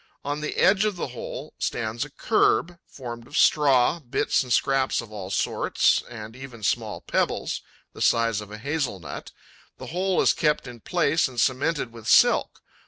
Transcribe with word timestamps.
On 0.25 0.41
the 0.41 0.57
edge 0.57 0.83
of 0.83 0.95
the 0.95 1.09
hole 1.09 1.53
stands 1.59 2.03
a 2.03 2.09
kerb, 2.09 2.79
formed 2.87 3.27
of 3.27 3.37
straw, 3.37 3.99
bits 3.99 4.41
and 4.41 4.51
scraps 4.51 4.99
of 4.99 5.11
all 5.11 5.29
sorts 5.29 6.01
and 6.09 6.35
even 6.35 6.63
small 6.63 7.01
pebbles, 7.01 7.61
the 7.93 8.01
size 8.01 8.41
of 8.41 8.49
a 8.51 8.57
hazel 8.57 8.99
nut. 8.99 9.31
The 9.77 9.85
whole 9.93 10.19
is 10.19 10.33
kept 10.33 10.65
in 10.65 10.79
place 10.79 11.27
and 11.27 11.39
cemented 11.39 11.93
with 11.93 12.07
silk. 12.07 12.63